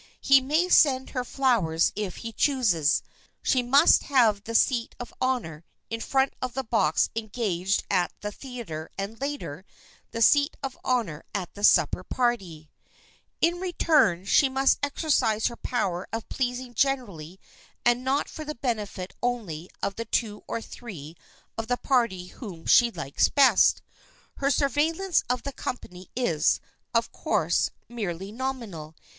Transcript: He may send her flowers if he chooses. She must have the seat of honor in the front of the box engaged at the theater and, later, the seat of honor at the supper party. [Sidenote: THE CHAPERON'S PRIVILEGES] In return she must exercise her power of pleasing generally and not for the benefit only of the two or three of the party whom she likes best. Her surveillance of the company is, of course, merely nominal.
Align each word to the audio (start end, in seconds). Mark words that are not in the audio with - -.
He 0.19 0.41
may 0.41 0.67
send 0.67 1.11
her 1.11 1.23
flowers 1.23 1.91
if 1.95 2.15
he 2.25 2.33
chooses. 2.33 3.03
She 3.43 3.61
must 3.61 4.05
have 4.05 4.45
the 4.45 4.55
seat 4.55 4.95
of 4.99 5.13
honor 5.21 5.63
in 5.91 5.99
the 5.99 6.05
front 6.07 6.33
of 6.41 6.55
the 6.55 6.63
box 6.63 7.11
engaged 7.15 7.83
at 7.87 8.11
the 8.21 8.31
theater 8.31 8.89
and, 8.97 9.21
later, 9.21 9.63
the 10.09 10.23
seat 10.23 10.57
of 10.63 10.75
honor 10.83 11.23
at 11.35 11.53
the 11.53 11.63
supper 11.63 12.03
party. 12.03 12.71
[Sidenote: 12.73 12.97
THE 12.97 12.97
CHAPERON'S 12.97 13.37
PRIVILEGES] 13.37 13.55
In 13.55 13.61
return 14.15 14.25
she 14.25 14.49
must 14.49 14.79
exercise 14.81 15.45
her 15.49 15.55
power 15.55 16.07
of 16.11 16.27
pleasing 16.29 16.73
generally 16.73 17.39
and 17.85 18.03
not 18.03 18.27
for 18.27 18.43
the 18.43 18.55
benefit 18.55 19.13
only 19.21 19.69
of 19.83 19.97
the 19.97 20.05
two 20.05 20.43
or 20.47 20.59
three 20.63 21.15
of 21.59 21.67
the 21.67 21.77
party 21.77 22.25
whom 22.29 22.65
she 22.65 22.89
likes 22.89 23.29
best. 23.29 23.83
Her 24.37 24.49
surveillance 24.49 25.23
of 25.29 25.43
the 25.43 25.53
company 25.53 26.09
is, 26.15 26.59
of 26.91 27.11
course, 27.11 27.69
merely 27.87 28.31
nominal. 28.31 28.95